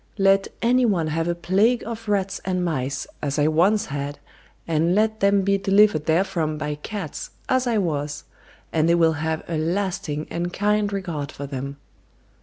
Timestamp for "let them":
4.95-5.43